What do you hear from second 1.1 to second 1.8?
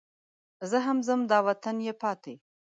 دا وطن